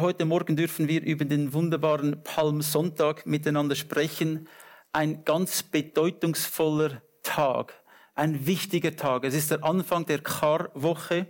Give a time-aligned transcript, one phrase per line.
[0.00, 4.48] Heute Morgen dürfen wir über den wunderbaren Palmsonntag miteinander sprechen.
[4.92, 7.74] Ein ganz bedeutungsvoller Tag,
[8.14, 9.24] ein wichtiger Tag.
[9.24, 11.26] Es ist der Anfang der Karwoche,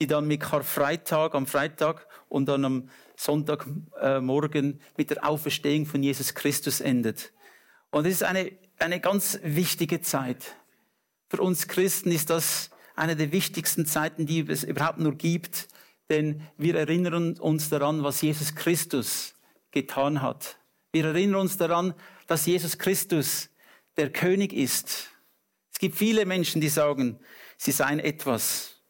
[0.00, 6.34] die dann mit Karfreitag am Freitag und dann am Sonntagmorgen mit der Auferstehung von Jesus
[6.34, 7.34] Christus endet.
[7.90, 10.56] Und es ist eine, eine ganz wichtige Zeit.
[11.28, 15.68] Für uns Christen ist das eine der wichtigsten Zeiten, die es überhaupt nur gibt
[16.08, 19.34] denn wir erinnern uns daran, was Jesus Christus
[19.70, 20.58] getan hat.
[20.92, 21.94] Wir erinnern uns daran,
[22.26, 23.50] dass Jesus Christus
[23.96, 25.10] der König ist.
[25.72, 27.18] Es gibt viele Menschen, die sagen,
[27.56, 28.82] sie seien etwas.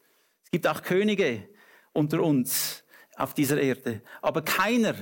[0.43, 1.47] Es gibt auch Könige
[1.93, 2.83] unter uns
[3.15, 4.01] auf dieser Erde.
[4.21, 4.95] Aber keiner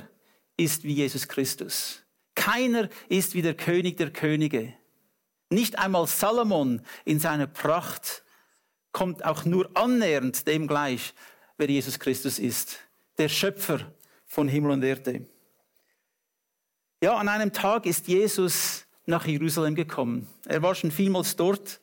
[0.56, 2.04] ist wie Jesus Christus.
[2.36, 4.74] Keiner ist wie der König der Könige.
[5.50, 8.24] Nicht einmal Salomon in seiner Pracht
[8.92, 11.14] kommt auch nur annähernd dem gleich,
[11.58, 12.80] wer Jesus Christus ist,
[13.18, 13.80] der Schöpfer
[14.26, 15.26] von Himmel und Erde.
[17.02, 20.28] Ja, an einem Tag ist Jesus nach Jerusalem gekommen.
[20.46, 21.82] Er war schon vielmals dort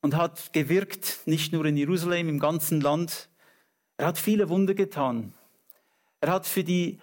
[0.00, 3.28] und hat gewirkt, nicht nur in Jerusalem, im ganzen Land.
[3.96, 5.32] Er hat viele Wunder getan.
[6.20, 6.98] Er hat für die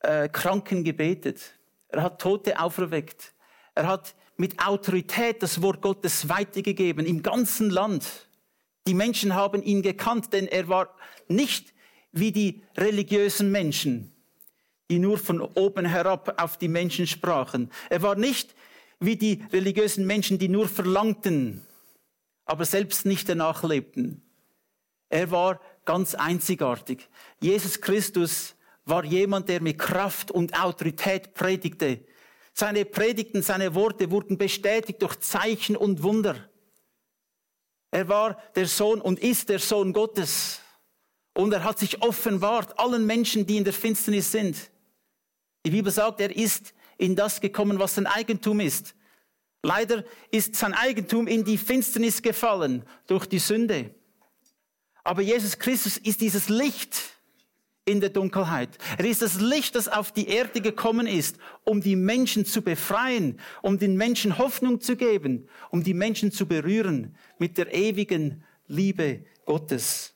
[0.00, 1.54] äh, Kranken gebetet.
[1.88, 3.34] Er hat Tote auferweckt.
[3.74, 8.28] Er hat mit Autorität das Wort Gottes weitergegeben im ganzen Land.
[8.86, 10.94] Die Menschen haben ihn gekannt, denn er war
[11.28, 11.72] nicht
[12.12, 14.12] wie die religiösen Menschen,
[14.90, 17.70] die nur von oben herab auf die Menschen sprachen.
[17.88, 18.54] Er war nicht
[18.98, 21.62] wie die religiösen Menschen, die nur verlangten,
[22.44, 24.22] aber selbst nicht danach lebten.
[25.08, 27.08] Er war ganz einzigartig.
[27.40, 32.00] Jesus Christus war jemand, der mit Kraft und Autorität predigte.
[32.52, 36.36] Seine Predigten, seine Worte wurden bestätigt durch Zeichen und Wunder.
[37.90, 40.60] Er war der Sohn und ist der Sohn Gottes.
[41.34, 44.56] Und er hat sich offenbart allen Menschen, die in der Finsternis sind.
[45.64, 48.94] Die Bibel sagt, er ist in das gekommen, was sein Eigentum ist.
[49.62, 53.94] Leider ist sein Eigentum in die Finsternis gefallen durch die Sünde.
[55.04, 56.96] Aber Jesus Christus ist dieses Licht,
[57.90, 58.78] in der Dunkelheit.
[58.98, 63.38] Er ist das Licht, das auf die Erde gekommen ist, um die Menschen zu befreien,
[63.62, 69.24] um den Menschen Hoffnung zu geben, um die Menschen zu berühren mit der ewigen Liebe
[69.44, 70.14] Gottes.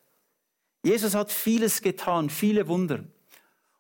[0.85, 3.05] Jesus hat vieles getan, viele Wunder.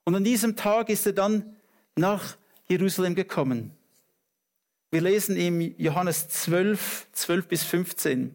[0.04, 1.56] Und an diesem Tag ist er dann
[1.96, 3.72] nach Jerusalem gekommen.
[4.90, 8.34] Wir lesen im Johannes 12, 12 bis 15.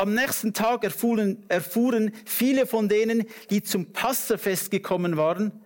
[0.00, 5.62] Am nächsten Tag erfuhren, erfuhren viele von denen, die zum Passafest gekommen waren,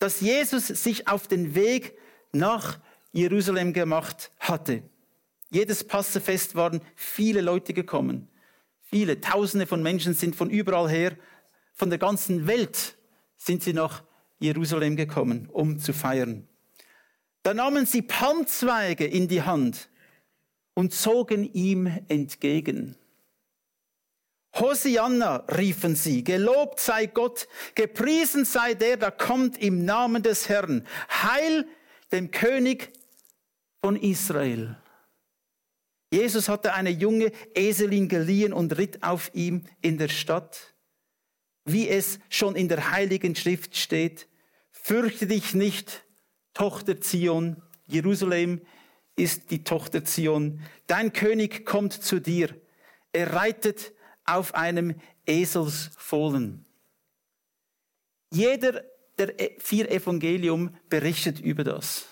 [0.00, 1.96] dass Jesus sich auf den Weg
[2.32, 2.80] nach
[3.12, 4.82] Jerusalem gemacht hatte.
[5.50, 8.26] Jedes Passafest waren viele Leute gekommen.
[8.82, 11.16] Viele, Tausende von Menschen sind von überall her,
[11.72, 12.96] von der ganzen Welt
[13.36, 14.02] sind sie nach
[14.40, 16.48] Jerusalem gekommen, um zu feiern.
[17.44, 19.90] Da nahmen sie Palmzweige in die Hand
[20.74, 22.96] und zogen ihm entgegen.
[24.54, 30.86] Hosianna, riefen sie, gelobt sei Gott, gepriesen sei der, der kommt im Namen des Herrn.
[31.08, 31.66] Heil
[32.10, 32.92] dem König
[33.80, 34.76] von Israel.
[36.12, 40.74] Jesus hatte eine junge Eselin geliehen und ritt auf ihm in der Stadt.
[41.64, 44.26] Wie es schon in der heiligen Schrift steht,
[44.72, 46.04] fürchte dich nicht,
[46.52, 48.60] Tochter Zion, Jerusalem
[49.14, 52.54] ist die Tochter Zion, dein König kommt zu dir,
[53.12, 53.92] er reitet
[54.30, 54.94] auf einem
[55.26, 56.64] Eselsfohlen.
[58.32, 58.84] Jeder
[59.18, 62.06] der e- vier Evangelium berichtet über das.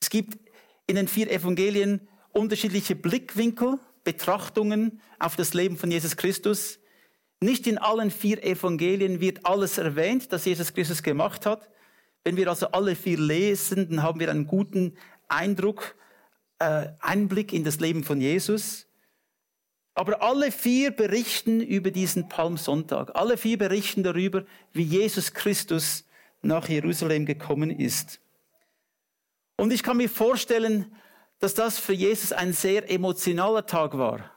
[0.00, 0.38] Es gibt
[0.86, 6.78] in den vier Evangelien unterschiedliche Blickwinkel, Betrachtungen auf das Leben von Jesus Christus.
[7.40, 11.70] Nicht in allen vier Evangelien wird alles erwähnt, das Jesus Christus gemacht hat.
[12.24, 14.96] Wenn wir also alle vier lesen, dann haben wir einen guten
[15.28, 15.96] Eindruck,
[16.58, 18.86] äh, Einblick in das Leben von Jesus.
[19.94, 23.14] Aber alle vier berichten über diesen Palmsonntag.
[23.14, 26.04] Alle vier berichten darüber, wie Jesus Christus
[26.40, 28.20] nach Jerusalem gekommen ist.
[29.56, 30.94] Und ich kann mir vorstellen,
[31.38, 34.30] dass das für Jesus ein sehr emotionaler Tag war.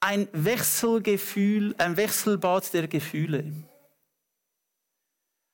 [0.00, 3.52] Ein Wechselgefühl, ein Wechselbad der Gefühle.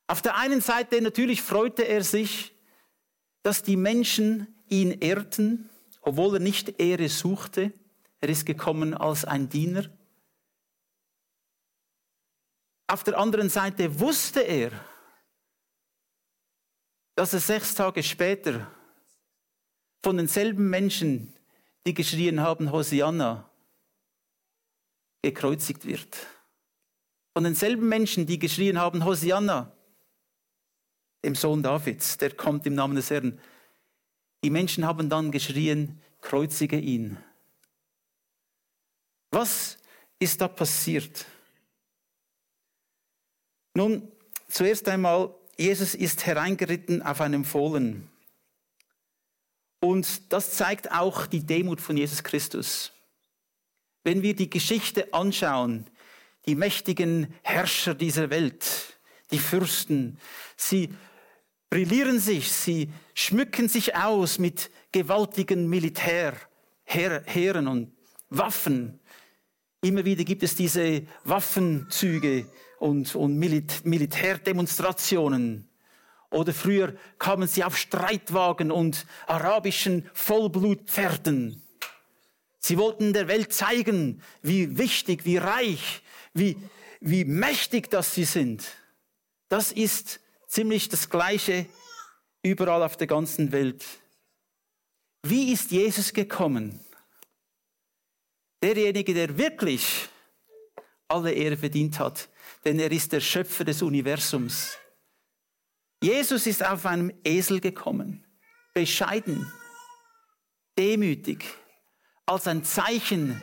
[0.06, 2.52] Auf der einen Seite natürlich freute er sich,
[3.42, 5.70] dass die Menschen ihn ehrten,
[6.00, 7.72] obwohl er nicht Ehre suchte,
[8.20, 9.90] er ist gekommen als ein Diener.
[12.86, 14.72] Auf der anderen Seite wusste er,
[17.14, 18.70] dass er sechs Tage später
[20.02, 21.32] von denselben Menschen,
[21.86, 23.48] die geschrien haben, Hosianna,
[25.22, 26.16] gekreuzigt wird.
[27.32, 29.72] Von denselben Menschen, die geschrien haben, Hosianna,
[31.24, 33.38] dem Sohn Davids, der kommt im Namen des Herrn.
[34.42, 37.18] Die Menschen haben dann geschrien, kreuzige ihn.
[39.30, 39.78] Was
[40.18, 41.26] ist da passiert?
[43.74, 44.10] Nun,
[44.48, 48.10] zuerst einmal, Jesus ist hereingeritten auf einem Fohlen.
[49.80, 52.92] Und das zeigt auch die Demut von Jesus Christus.
[54.02, 55.86] Wenn wir die Geschichte anschauen,
[56.46, 58.98] die mächtigen Herrscher dieser Welt,
[59.30, 60.18] die Fürsten,
[60.56, 60.94] sie
[61.70, 67.92] brillieren sich, sie schmücken sich aus mit gewaltigen Militärheeren und
[68.28, 69.00] Waffen.
[69.80, 72.46] Immer wieder gibt es diese Waffenzüge
[72.80, 75.68] und, und Milit Militärdemonstrationen.
[76.30, 81.62] Oder früher kamen sie auf Streitwagen und arabischen Vollblutpferden.
[82.58, 86.02] Sie wollten der Welt zeigen, wie wichtig, wie reich,
[86.34, 86.56] wie,
[87.00, 88.64] wie mächtig das sie sind.
[89.48, 90.20] Das ist
[90.50, 91.66] ziemlich das Gleiche
[92.42, 93.84] überall auf der ganzen Welt.
[95.22, 96.80] Wie ist Jesus gekommen?
[98.62, 100.08] Derjenige, der wirklich
[101.08, 102.28] alle Ehre verdient hat,
[102.64, 104.76] denn er ist der Schöpfer des Universums.
[106.02, 108.26] Jesus ist auf einem Esel gekommen,
[108.74, 109.50] bescheiden,
[110.76, 111.44] demütig,
[112.26, 113.40] als ein Zeichen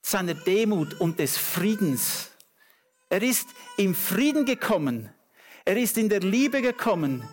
[0.00, 2.30] seiner Demut und des Friedens.
[3.08, 5.12] Er ist im Frieden gekommen,
[5.64, 7.28] er ist in der Liebe gekommen.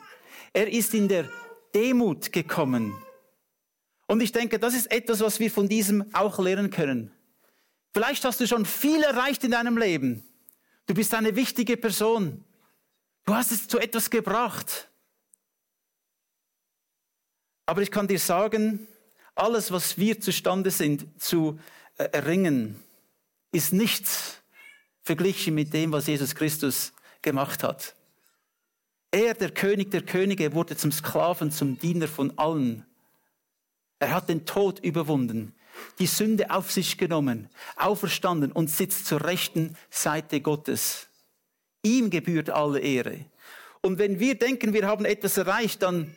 [0.54, 1.30] Er ist in der
[1.74, 2.96] Demut gekommen.
[4.08, 7.12] Und ich denke, das ist etwas, was wir von diesem auch lernen können.
[7.94, 10.24] Vielleicht hast du schon viel erreicht in deinem Leben.
[10.88, 12.44] Du bist eine wichtige Person.
[13.26, 14.90] Du hast es zu etwas gebracht.
[17.68, 18.88] Aber ich kann dir sagen,
[19.36, 21.60] alles, was wir zustande sind zu
[21.98, 22.84] erringen,
[23.52, 24.42] ist nichts
[25.04, 27.96] verglichen mit dem, was Jesus Christus gemacht hat.
[29.12, 32.86] Er, der König der Könige, wurde zum Sklaven, zum Diener von allen.
[33.98, 35.56] Er hat den Tod überwunden,
[35.98, 41.08] die Sünde auf sich genommen, auferstanden und sitzt zur rechten Seite Gottes.
[41.84, 43.26] Ihm gebührt alle Ehre.
[43.82, 46.16] Und wenn wir denken, wir haben etwas erreicht, dann,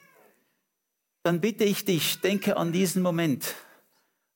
[1.23, 3.55] dann bitte ich dich, denke an diesen Moment,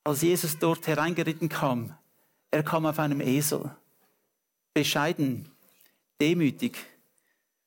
[0.05, 1.97] als Jesus dort hereingeritten kam.
[2.51, 3.71] Er kam auf einem Esel,
[4.73, 5.51] bescheiden,
[6.21, 6.79] demütig,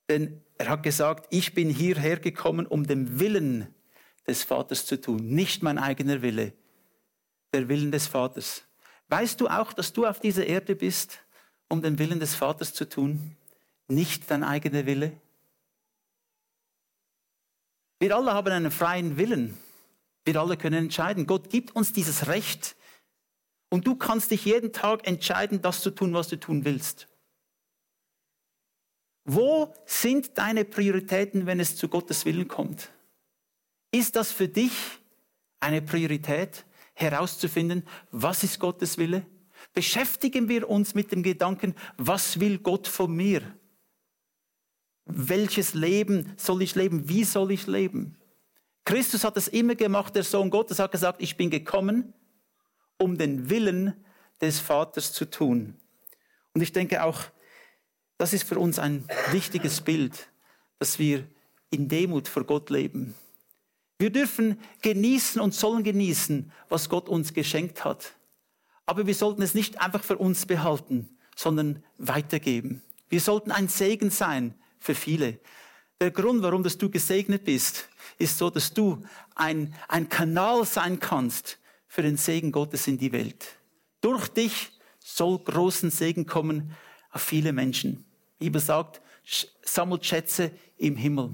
[0.10, 3.74] denn er hat gesagt, ich bin hierher gekommen, um den Willen
[4.28, 6.54] des Vaters zu tun, nicht mein eigener Wille,
[7.54, 8.64] der Willen des Vaters.
[9.08, 11.20] Weißt du auch, dass du auf dieser Erde bist,
[11.68, 13.38] um den Willen des Vaters zu tun,
[13.88, 15.14] nicht dein eigener Wille?
[18.00, 19.58] Wir alle haben einen freien Willen.
[20.26, 21.26] Wir alle können entscheiden.
[21.26, 22.76] Gott gibt uns dieses Recht.
[23.70, 27.08] Und du kannst dich jeden Tag entscheiden, das zu tun, was du tun willst.
[29.26, 32.90] Wo sind deine Prioritäten, wenn es zu Gottes Willen kommt?
[33.92, 34.72] Ist das für dich
[35.60, 36.66] eine Priorität,
[37.00, 39.26] herauszufinden, was ist Gottes Wille?
[39.74, 43.42] Beschäftigen wir uns mit dem Gedanken, was will Gott von mir?
[45.06, 47.10] Welches Leben soll ich leben?
[47.10, 48.18] Wie soll ich leben?
[48.86, 52.14] Christus hat es immer gemacht, der Sohn Gottes hat gesagt, ich bin gekommen,
[52.98, 53.94] um den Willen
[54.42, 55.76] des Vaters zu tun.
[56.54, 57.24] Und ich denke auch,
[58.20, 60.28] das ist für uns ein wichtiges Bild,
[60.78, 61.26] dass wir
[61.70, 63.16] in Demut vor Gott leben.
[63.98, 68.14] Wir dürfen genießen und sollen genießen, was Gott uns geschenkt hat.
[68.86, 72.82] Aber wir sollten es nicht einfach für uns behalten, sondern weitergeben.
[73.08, 75.40] Wir sollten ein Segen sein für viele.
[76.02, 79.02] Der Grund, warum dass du gesegnet bist, ist so, dass du
[79.36, 81.58] ein, ein Kanal sein kannst
[81.88, 83.48] für den Segen Gottes in die Welt.
[84.02, 86.76] Durch dich soll großen Segen kommen
[87.12, 88.06] auf viele Menschen.
[88.40, 89.02] Die Bibel sagt,
[89.64, 91.32] sammelt Schätze im Himmel.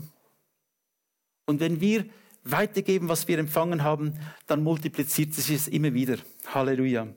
[1.45, 2.05] Und wenn wir
[2.43, 6.17] weitergeben, was wir empfangen haben, dann multipliziert sich es immer wieder.
[6.47, 7.07] Halleluja.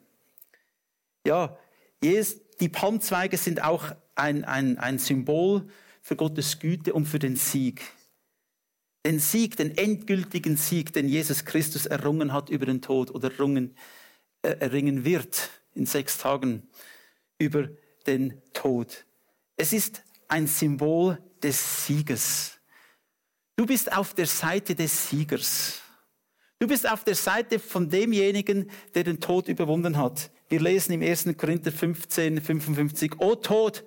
[1.27, 1.57] Ja,
[2.03, 5.69] die Palmzweige sind auch ein, ein, ein Symbol
[6.01, 7.83] für Gottes Güte und für den Sieg.
[9.05, 13.77] Den Sieg, den endgültigen Sieg, den Jesus Christus errungen hat über den Tod oder errungen,
[14.43, 16.69] äh, erringen wird in sechs Tagen
[17.39, 17.69] über
[18.07, 19.05] den Tod.
[19.61, 22.59] Es ist ein Symbol des Sieges.
[23.57, 25.81] Du bist auf der Seite des Siegers.
[26.61, 30.31] Du bist auf der Seite von demjenigen, der den Tod überwunden hat.
[30.49, 31.37] Wir lesen im 1.
[31.37, 33.85] Korinther 15, 55, O Tod,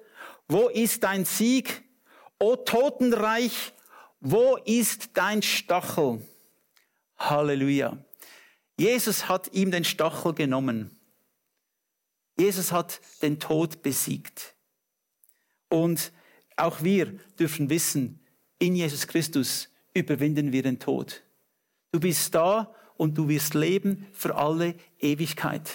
[0.49, 1.83] wo ist dein Sieg?
[2.37, 3.71] O Totenreich,
[4.19, 6.21] wo ist dein Stachel?
[7.17, 7.97] Halleluja.
[8.77, 10.99] Jesus hat ihm den Stachel genommen.
[12.37, 14.53] Jesus hat den Tod besiegt.
[15.71, 16.11] Und
[16.57, 18.19] auch wir dürfen wissen,
[18.59, 21.23] in Jesus Christus überwinden wir den Tod.
[21.93, 25.71] Du bist da und du wirst leben für alle Ewigkeit.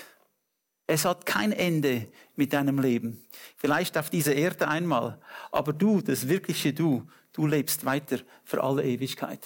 [0.86, 3.24] Es hat kein Ende mit deinem Leben.
[3.56, 5.18] Vielleicht auf dieser Erde einmal,
[5.50, 9.40] aber du, das wirkliche Du, du lebst weiter für alle Ewigkeit.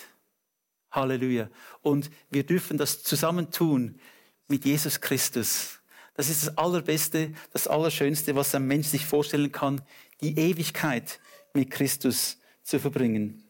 [0.90, 1.49] Halleluja.
[1.80, 4.00] Und wir dürfen das zusammen tun
[4.49, 5.80] mit Jesus Christus.
[6.14, 9.80] Das ist das Allerbeste, das Allerschönste, was ein Mensch sich vorstellen kann,
[10.21, 11.21] die Ewigkeit
[11.55, 13.45] mit Christus zu verbringen.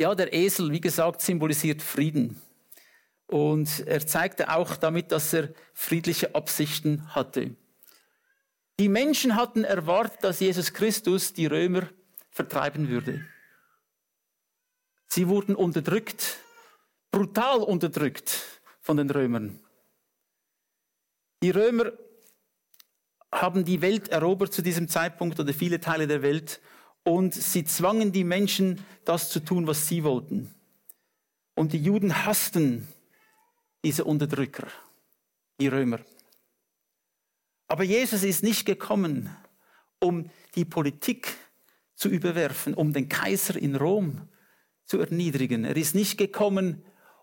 [0.00, 2.40] Ja, der Esel, wie gesagt, symbolisiert Frieden.
[3.26, 7.54] Und er zeigte auch damit, dass er friedliche Absichten hatte.
[8.80, 11.88] Die Menschen hatten erwartet, dass Jesus Christus die Römer
[12.30, 13.24] vertreiben würde.
[15.06, 16.38] Sie wurden unterdrückt,
[17.10, 19.60] brutal unterdrückt von den Römern.
[21.42, 21.92] Die Römer
[23.32, 26.60] haben die Welt erobert zu diesem Zeitpunkt oder viele Teile der Welt
[27.04, 30.54] und sie zwangen die Menschen, das zu tun, was sie wollten.
[31.54, 32.88] Und die Juden hassten
[33.84, 34.66] diese Unterdrücker,
[35.60, 36.00] die Römer.
[37.68, 39.34] Aber Jesus ist nicht gekommen,
[40.00, 41.36] um die Politik
[41.94, 44.28] zu überwerfen, um den Kaiser in Rom
[44.84, 45.64] zu erniedrigen.
[45.64, 46.82] Er ist nicht gekommen,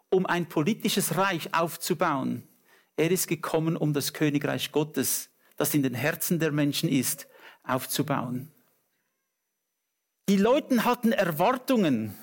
[0.09, 2.47] um ein politisches Reich aufzubauen.
[2.95, 7.27] Er ist gekommen, um das Königreich Gottes, das in den Herzen der Menschen ist,
[7.63, 8.51] aufzubauen.
[10.29, 12.17] Die Leute hatten Erwartungen.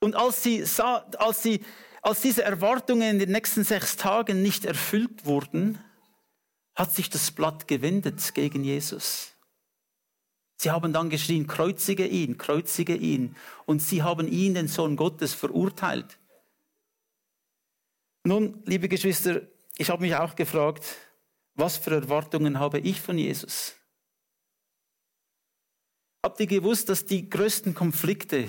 [0.00, 1.64] Und als sie, sah, als sie
[2.02, 5.78] als diese Erwartungen in den nächsten sechs Tagen nicht erfüllt wurden,
[6.74, 9.32] hat sich das Blatt gewendet gegen Jesus.
[10.56, 13.36] Sie haben dann geschrien, kreuzige ihn, kreuzige ihn.
[13.66, 16.18] Und sie haben ihn, den Sohn Gottes, verurteilt.
[18.24, 19.42] Nun, liebe Geschwister,
[19.76, 20.84] ich habe mich auch gefragt,
[21.58, 23.74] was für Erwartungen habe ich von Jesus?
[26.22, 28.48] Habt ihr gewusst, dass die größten Konflikte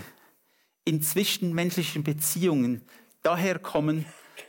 [0.85, 2.81] in zwischenmenschlichen Beziehungen
[3.21, 4.05] daher kommen,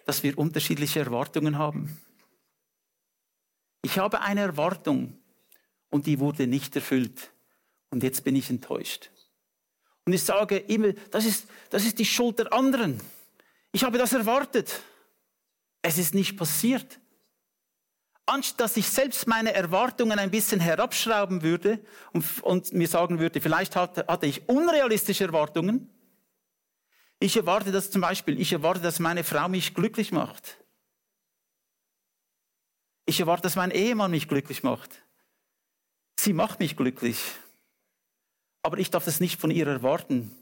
[0.07, 2.01] dass wir unterschiedliche Erwartungen haben.
[3.83, 5.19] Ich habe eine Erwartung
[5.91, 7.31] und die wurde nicht erfüllt.
[7.91, 9.11] Und jetzt bin ich enttäuscht.
[10.05, 13.01] Und ich sage immer, das ist, das ist die Schuld der anderen.
[13.73, 14.81] Ich habe das erwartet.
[15.83, 17.01] Es ist nicht passiert.
[18.27, 23.41] Anstatt dass ich selbst meine Erwartungen ein bisschen herabschrauben würde und, und mir sagen würde,
[23.41, 25.89] vielleicht hatte, hatte ich unrealistische Erwartungen,
[27.23, 30.57] ich erwarte das zum Beispiel, ich erwarte, dass meine Frau mich glücklich macht.
[33.05, 35.03] Ich erwarte, dass mein Ehemann mich glücklich macht.
[36.19, 37.21] Sie macht mich glücklich.
[38.63, 40.35] Aber ich darf das nicht von ihr erwarten.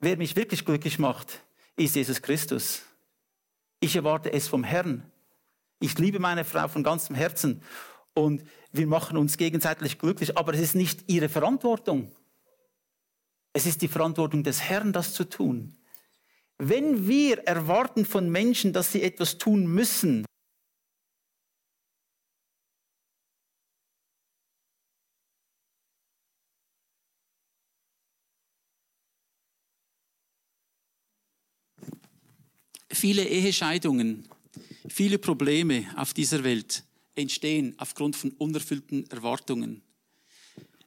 [0.00, 1.40] Wer mich wirklich glücklich macht,
[1.76, 2.82] ist Jesus Christus.
[3.80, 5.10] Ich erwarte es vom Herrn.
[5.84, 7.60] Ich liebe meine Frau von ganzem Herzen
[8.14, 12.10] und wir machen uns gegenseitig glücklich, aber es ist nicht ihre Verantwortung.
[13.52, 15.76] Es ist die Verantwortung des Herrn, das zu tun.
[16.56, 20.24] Wenn wir erwarten von Menschen, dass sie etwas tun müssen,
[32.90, 34.28] Viele Ehescheidungen,
[34.88, 39.82] viele Probleme auf dieser Welt entstehen aufgrund von unerfüllten Erwartungen.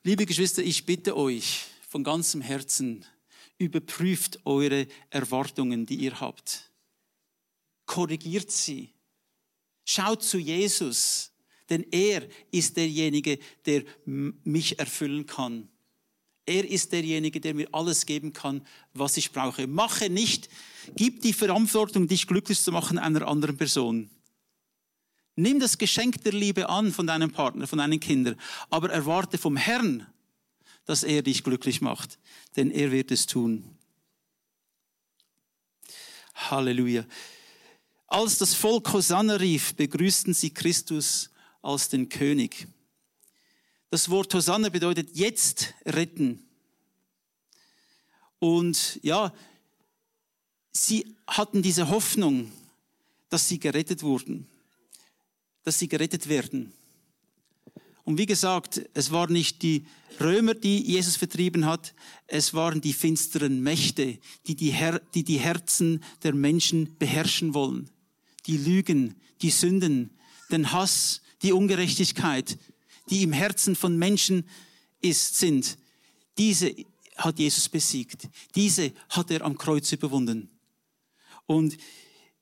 [0.03, 3.05] Liebe Geschwister, ich bitte euch von ganzem Herzen,
[3.59, 6.71] Überprüft eure Erwartungen, die ihr habt.
[7.87, 8.93] Korrigiert sie.
[9.83, 11.31] Schaut zu Jesus,
[11.69, 15.69] denn er ist derjenige, der mich erfüllen kann.
[16.45, 19.65] Er ist derjenige, der mir alles geben kann, was ich brauche.
[19.65, 20.49] Mache nicht,
[20.95, 24.09] gib die Verantwortung, dich glücklich zu machen, einer anderen Person.
[25.35, 28.35] Nimm das Geschenk der Liebe an von deinem Partner, von deinen Kindern,
[28.69, 30.07] aber erwarte vom Herrn,
[30.85, 32.17] dass er dich glücklich macht,
[32.55, 33.77] denn er wird es tun.
[36.33, 37.05] Halleluja.
[38.07, 41.29] Als das Volk Hosanna rief, begrüßten sie Christus
[41.61, 42.67] als den König.
[43.89, 46.47] Das Wort Hosanna bedeutet jetzt retten.
[48.39, 49.33] Und ja,
[50.85, 52.51] sie hatten diese Hoffnung,
[53.29, 54.47] dass sie gerettet wurden,
[55.63, 56.71] dass sie gerettet werden.
[58.03, 59.85] Und wie gesagt, es waren nicht die
[60.21, 61.93] Römer, die Jesus vertrieben hat,
[62.25, 64.17] es waren die finsteren Mächte,
[64.47, 67.89] die die, Her die, die Herzen der Menschen beherrschen wollen.
[68.45, 70.11] Die Lügen, die Sünden,
[70.49, 72.57] den Hass, die Ungerechtigkeit,
[73.09, 74.45] die im Herzen von Menschen
[75.01, 75.77] ist, sind.
[76.37, 76.73] Diese
[77.17, 78.29] hat Jesus besiegt.
[78.55, 80.49] Diese hat er am Kreuz überwunden.
[81.47, 81.77] Und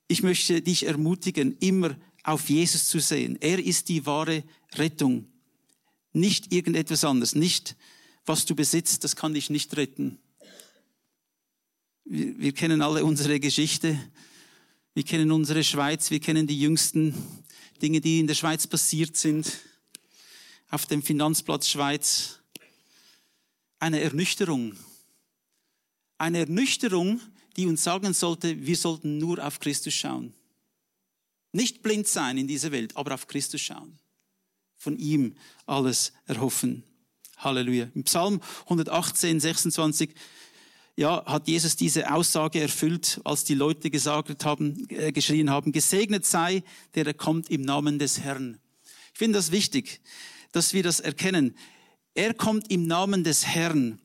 [0.08, 3.38] ich möchte dich ermutigen, immer auf Jesus zu sehen.
[3.40, 4.44] Er ist die wahre
[4.74, 5.26] Rettung.
[6.12, 7.76] Nicht irgendetwas anderes, nicht
[8.24, 10.18] was du besitzt, das kann dich nicht retten.
[12.04, 13.98] Wir, wir kennen alle unsere Geschichte.
[14.94, 16.10] Wir kennen unsere Schweiz.
[16.10, 17.14] Wir kennen die jüngsten
[17.82, 19.60] Dinge, die in der Schweiz passiert sind.
[20.70, 22.40] Auf dem Finanzplatz Schweiz.
[23.78, 24.74] Eine Ernüchterung.
[26.18, 27.20] Eine Ernüchterung,
[27.56, 30.34] die uns sagen sollte, wir sollten nur auf Christus schauen.
[31.52, 33.98] Nicht blind sein in dieser Welt, aber auf Christus schauen.
[34.76, 35.34] Von ihm
[35.64, 36.84] alles erhoffen.
[37.38, 37.88] Halleluja.
[37.94, 40.14] Im Psalm 118, 26
[40.96, 46.24] ja, hat Jesus diese Aussage erfüllt, als die Leute gesagt haben, äh, geschrien haben, gesegnet
[46.24, 46.62] sei,
[46.94, 48.58] der kommt im Namen des Herrn.
[49.12, 50.00] Ich finde das wichtig,
[50.52, 51.54] dass wir das erkennen.
[52.14, 54.00] Er kommt im Namen des Herrn.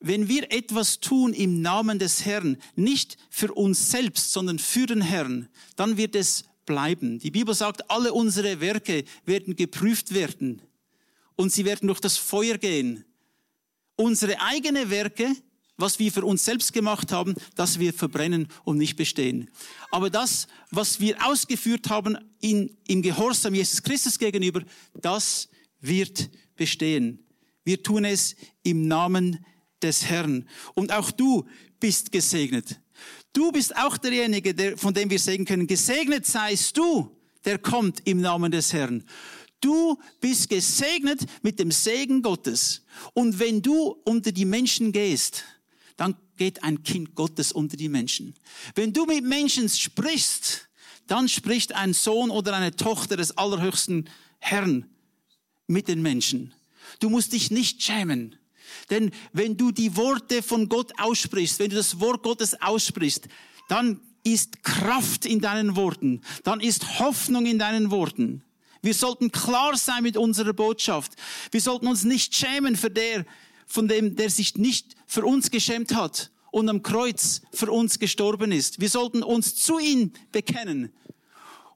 [0.00, 5.02] Wenn wir etwas tun im Namen des Herrn, nicht für uns selbst, sondern für den
[5.02, 7.18] Herrn, dann wird es bleiben.
[7.18, 10.62] Die Bibel sagt, alle unsere Werke werden geprüft werden
[11.36, 13.04] und sie werden durch das Feuer gehen.
[13.96, 15.36] Unsere eigenen Werke
[15.80, 19.50] was wir für uns selbst gemacht haben, das wir verbrennen und nicht bestehen.
[19.90, 24.62] Aber das, was wir ausgeführt haben in, im Gehorsam Jesus Christus gegenüber,
[24.94, 25.48] das
[25.80, 27.24] wird bestehen.
[27.64, 29.44] Wir tun es im Namen
[29.82, 30.48] des Herrn.
[30.74, 31.46] Und auch du
[31.78, 32.80] bist gesegnet.
[33.32, 38.06] Du bist auch derjenige, der, von dem wir sagen können, gesegnet seist du, der kommt
[38.06, 39.04] im Namen des Herrn.
[39.60, 42.82] Du bist gesegnet mit dem Segen Gottes.
[43.12, 45.44] Und wenn du unter die Menschen gehst,
[45.96, 48.34] dann geht ein Kind Gottes unter die Menschen.
[48.74, 50.68] Wenn du mit Menschen sprichst,
[51.06, 54.08] dann spricht ein Sohn oder eine Tochter des allerhöchsten
[54.38, 54.86] Herrn
[55.66, 56.54] mit den Menschen.
[56.98, 58.36] Du musst dich nicht schämen.
[58.90, 63.28] Denn wenn du die Worte von Gott aussprichst, wenn du das Wort Gottes aussprichst,
[63.68, 68.42] dann ist Kraft in deinen Worten, dann ist Hoffnung in deinen Worten.
[68.82, 71.12] Wir sollten klar sein mit unserer Botschaft.
[71.50, 73.26] Wir sollten uns nicht schämen für der,
[73.66, 78.52] von dem, der sich nicht für uns geschämt hat und am Kreuz für uns gestorben
[78.52, 78.80] ist.
[78.80, 80.92] Wir sollten uns zu ihm bekennen.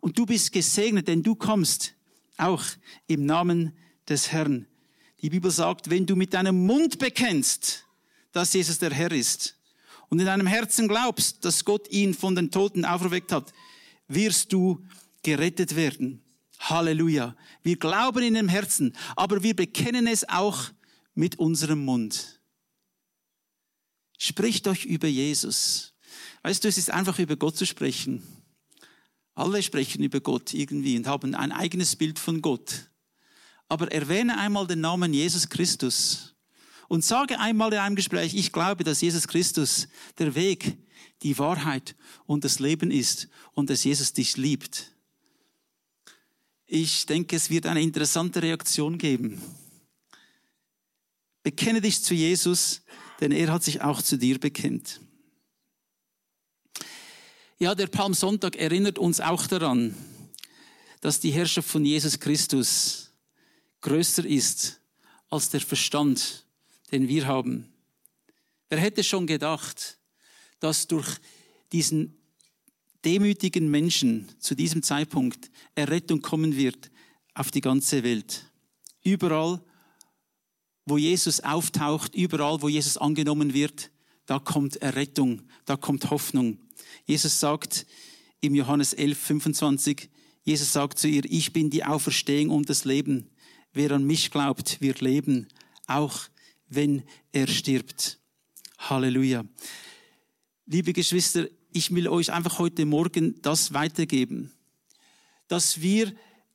[0.01, 1.95] Und du bist gesegnet, denn du kommst
[2.37, 2.65] auch
[3.07, 3.73] im Namen
[4.09, 4.67] des Herrn.
[5.25, 7.87] Die Bibel sagt, wenn du mit deinem Mund bekennst,
[8.33, 9.57] dass Jesus der Herr ist
[10.11, 13.55] und in deinem Herzen glaubst, dass Gott ihn von den Toten auferweckt hat,
[14.07, 14.85] wirst du
[15.23, 16.23] gerettet werden.
[16.59, 17.35] Halleluja.
[17.63, 20.69] Wir glauben in dem Herzen, aber wir bekennen es auch
[21.15, 22.39] mit unserem Mund.
[24.19, 25.95] Spricht euch über Jesus.
[26.43, 28.23] Weißt du, es ist einfach über Gott zu sprechen.
[29.35, 32.91] Alle sprechen über Gott irgendwie und haben ein eigenes Bild von Gott.
[33.75, 36.37] Aber erwähne einmal den Namen Jesus Christus
[36.87, 40.79] und sage einmal in einem Gespräch, ich glaube, dass Jesus Christus der Weg,
[41.25, 44.93] die Wahrheit und das Leben ist und dass Jesus dich liebt.
[46.67, 49.43] Ich denke, es wird eine interessante Reaktion geben.
[51.43, 52.83] Bekenne dich zu Jesus,
[53.21, 55.01] denn er hat sich auch zu dir bekennt.
[57.59, 59.97] Ja, der Palmsonntag erinnert uns auch daran,
[61.01, 63.04] dass die Herrschaft von Jesus Christus
[63.85, 64.81] größer ist
[65.31, 66.45] als der Verstand,
[66.91, 67.73] den wir haben.
[68.69, 69.99] Wer hätte schon gedacht,
[70.59, 71.19] dass durch
[71.73, 72.19] diesen
[73.05, 76.91] demütigen Menschen zu diesem Zeitpunkt Errettung kommen wird
[77.35, 78.51] auf die ganze Welt.
[79.03, 79.61] Überall
[80.87, 83.91] wo Jesus auftaucht, überall, wo Jesus angenommen wird,
[84.27, 86.59] da kommt Errettung, da kommt Hoffnung.
[87.07, 87.87] Jesus sagt
[88.41, 90.11] im Johannes 11, 25,
[90.43, 93.31] Jesus sagt zu ihr, ich bin die Auferstehung und das Leben.
[93.75, 95.49] Wer an mich glaubt, wird leben,
[95.87, 96.23] auch
[96.69, 98.19] wenn er stirbt.
[98.79, 99.45] Halleluja.
[100.67, 104.53] Liebe Geschwister, ich will euch einfach heute Morgen das weitergeben,
[105.49, 106.15] dass wir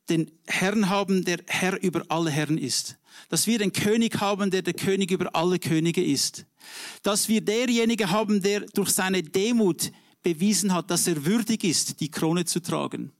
[0.10, 4.62] den Herrn haben, der Herr über alle Herren ist dass wir den König haben, der
[4.62, 6.46] der König über alle Könige ist.
[7.04, 9.92] Dass wir derjenige haben, der durch seine Demut
[10.24, 13.12] bewiesen hat, dass er würdig ist, die Krone zu tragen.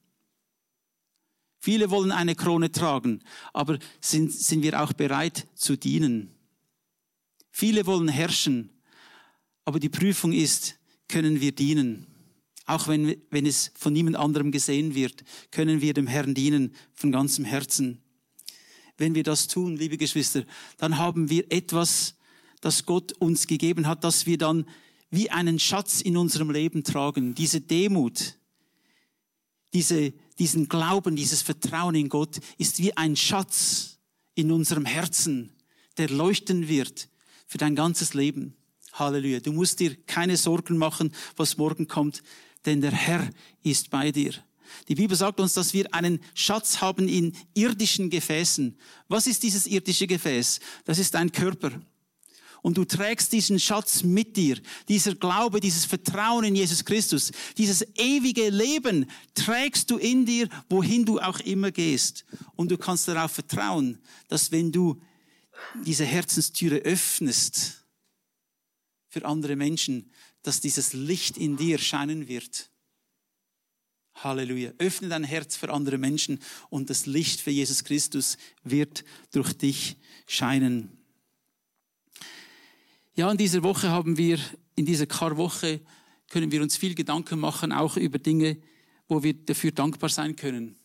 [1.60, 3.22] Viele wollen eine Krone tragen,
[3.54, 6.32] aber sind, sind wir auch bereit zu dienen?
[7.52, 8.70] Viele wollen herrschen,
[9.66, 10.76] aber die Prüfung ist,
[11.08, 12.08] können wir dienen?
[12.66, 17.12] Auch wenn, wenn es von niemand anderem gesehen wird, können wir dem Herrn dienen von
[17.12, 18.02] ganzem Herzen
[19.00, 20.44] wenn wir das tun, liebe Geschwister,
[20.78, 22.16] dann haben wir etwas,
[22.62, 24.66] das Gott uns gegeben hat, das wir dann
[25.10, 27.34] wie einen Schatz in unserem Leben tragen.
[27.34, 28.36] Diese Demut,
[29.74, 34.00] diese, diesen Glauben, dieses Vertrauen in Gott ist wie ein Schatz
[34.36, 35.54] in unserem Herzen,
[35.98, 37.10] der leuchten wird
[37.46, 38.56] für dein ganzes Leben.
[38.94, 39.40] Halleluja.
[39.40, 42.24] Du musst dir keine Sorgen machen, was morgen kommt,
[42.66, 43.30] denn der Herr
[43.64, 44.34] ist bei dir.
[44.88, 48.78] Die Bibel sagt uns, dass wir einen Schatz haben in irdischen Gefäßen.
[49.08, 50.60] Was ist dieses irdische Gefäß?
[50.86, 51.72] Das ist ein Körper.
[52.62, 54.60] Und du trägst diesen Schatz mit dir.
[54.88, 61.06] Dieser Glaube, dieses Vertrauen in Jesus Christus, dieses ewige Leben trägst du in dir, wohin
[61.06, 62.26] du auch immer gehst.
[62.56, 65.02] Und du kannst darauf vertrauen, dass wenn du
[65.86, 67.86] diese Herzenstüre öffnest
[69.08, 70.12] für andere Menschen,
[70.44, 72.70] dass dieses Licht in dir scheinen wird.
[74.16, 74.74] Halleluja.
[74.80, 79.98] Öffne dein Herz für andere Menschen und das Licht für Jesus Christus wird durch dich
[80.28, 80.99] scheinen.
[83.20, 84.40] Ja, in dieser Woche haben wir,
[84.76, 85.82] in dieser Karwoche
[86.30, 88.56] können wir uns viel Gedanken machen, auch über Dinge,
[89.10, 90.78] wo wir dafür dankbar sein können.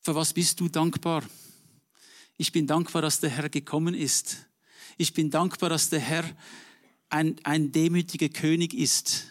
[0.00, 1.22] Für was bist du dankbar?
[2.38, 4.48] Ich bin dankbar, dass der Herr gekommen ist.
[4.96, 6.24] Ich bin dankbar, dass der Herr
[7.08, 9.26] ein, ein demütiger König ist,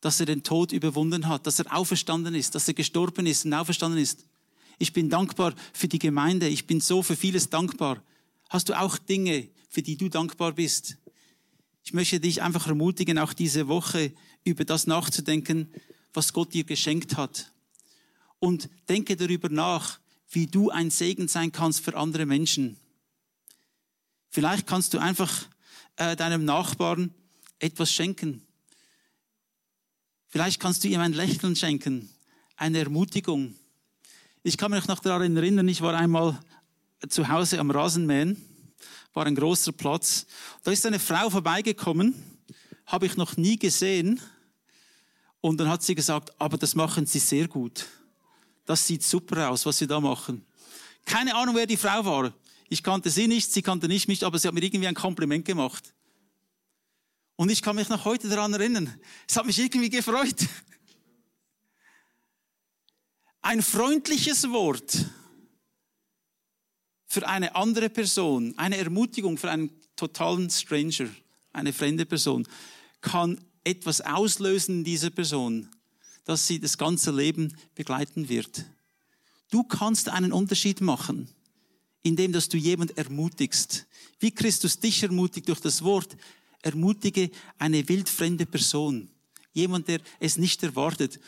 [0.00, 3.54] dass er den Tod überwunden hat, dass er auferstanden ist, dass er gestorben ist und
[3.54, 4.26] auferstanden ist.
[4.80, 6.48] Ich bin dankbar für die Gemeinde.
[6.48, 8.02] Ich bin so für vieles dankbar.
[8.48, 10.96] Hast du auch Dinge, für die du dankbar bist?
[11.84, 14.12] Ich möchte dich einfach ermutigen, auch diese Woche
[14.44, 15.72] über das nachzudenken,
[16.12, 17.52] was Gott dir geschenkt hat.
[18.38, 20.00] Und denke darüber nach,
[20.30, 22.78] wie du ein Segen sein kannst für andere Menschen.
[24.28, 25.48] Vielleicht kannst du einfach
[25.96, 27.14] äh, deinem Nachbarn
[27.58, 28.42] etwas schenken.
[30.26, 32.10] Vielleicht kannst du ihm ein Lächeln schenken,
[32.56, 33.54] eine Ermutigung.
[34.42, 36.38] Ich kann mich noch daran erinnern, ich war einmal
[37.08, 38.36] zu Hause am Rasenmähen,
[39.18, 40.26] war ein großer Platz.
[40.62, 42.14] Da ist eine Frau vorbeigekommen,
[42.86, 44.20] habe ich noch nie gesehen.
[45.40, 47.86] Und dann hat sie gesagt, aber das machen Sie sehr gut
[48.68, 50.44] das sieht super aus, was Sie da machen.
[51.06, 52.34] Keine Ahnung, wer die Frau war.
[52.68, 55.46] Ich kannte sie nicht, sie kannte nicht mich, aber sie hat mir irgendwie ein Kompliment
[55.46, 55.94] gemacht.
[57.36, 59.00] Und ich kann mich noch heute daran erinnern.
[59.26, 60.36] Es hat mich irgendwie gefreut.
[63.40, 65.06] Ein freundliches Wort
[67.18, 71.08] für eine andere Person, eine Ermutigung für einen totalen Stranger,
[71.52, 72.46] eine fremde Person,
[73.00, 75.68] kann etwas auslösen in dieser Person
[76.28, 78.66] dass sie das ganze Leben begleiten wird.
[79.50, 81.26] Du kannst einen Unterschied machen,
[82.02, 83.86] indem dass du jemand ermutigst.
[84.20, 86.18] Wie Christus dich ermutigt durch das Wort,
[86.60, 89.08] ermutige eine wildfremde Person.
[89.54, 91.18] Jemand, der es nicht erwartet.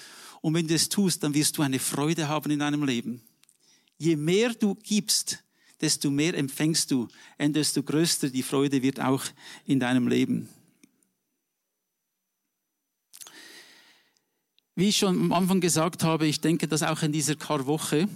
[0.42, 3.22] Und wenn du es tust, dann wirst du eine Freude haben in deinem Leben.
[3.96, 5.42] Je mehr du gibst,
[5.80, 9.24] desto mehr empfängst du und desto größer die Freude wird auch
[9.66, 10.48] in deinem Leben.
[14.74, 18.08] Wie ich schon am Anfang gesagt habe, ich denke, dass auch in dieser Karwoche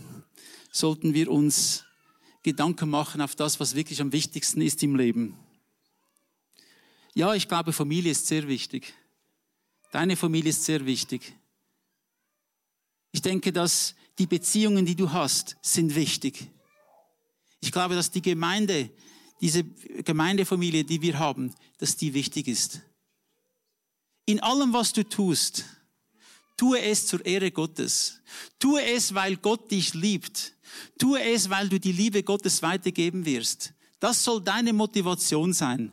[0.70, 1.84] sollten wir uns
[2.42, 5.36] Gedanken machen auf das, was wirklich am wichtigsten ist im Leben.
[7.14, 8.92] Ja, ich glaube, Familie ist sehr wichtig.
[9.92, 11.34] Deine Familie ist sehr wichtig.
[13.12, 16.48] Ich denke, dass die Beziehungen, die du hast, sind wichtig.
[17.64, 18.90] Ich glaube, dass die Gemeinde,
[19.40, 22.82] diese Gemeindefamilie, die wir haben, dass die wichtig ist.
[24.26, 25.64] In allem, was du tust,
[26.58, 28.20] Tue es zur Ehre Gottes.
[28.58, 30.52] Tue es, weil Gott dich liebt.
[30.98, 33.72] Tue es, weil du die Liebe Gottes weitergeben wirst.
[33.98, 35.90] Das soll deine Motivation sein.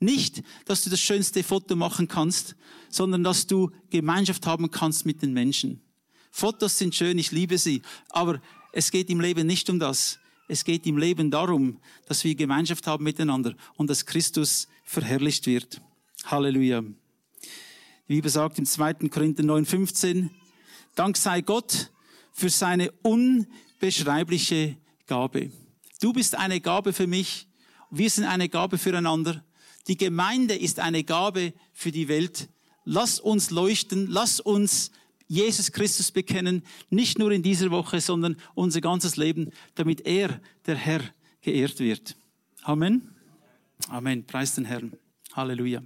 [0.00, 2.56] Nicht, dass du das schönste Foto machen kannst,
[2.90, 5.80] sondern dass du Gemeinschaft haben kannst mit den Menschen.
[6.32, 8.42] Fotos sind schön, ich liebe sie, aber
[8.72, 10.18] es geht im Leben nicht um das.
[10.48, 15.80] Es geht im Leben darum, dass wir Gemeinschaft haben miteinander und dass Christus verherrlicht wird.
[16.24, 16.82] Halleluja.
[16.82, 18.94] Die Bibel sagt im 2.
[19.08, 20.28] Korinther 9,15,
[20.94, 21.90] Dank sei Gott
[22.32, 25.50] für seine unbeschreibliche Gabe.
[26.00, 27.48] Du bist eine Gabe für mich,
[27.90, 29.44] wir sind eine Gabe füreinander.
[29.88, 32.48] Die Gemeinde ist eine Gabe für die Welt.
[32.84, 34.90] Lass uns leuchten, lass uns
[35.28, 40.76] Jesus Christus bekennen, nicht nur in dieser Woche, sondern unser ganzes Leben, damit er, der
[40.76, 41.00] Herr,
[41.40, 42.16] geehrt wird.
[42.62, 43.14] Amen.
[43.88, 44.26] Amen.
[44.26, 44.92] Preis den Herrn.
[45.32, 45.82] Halleluja.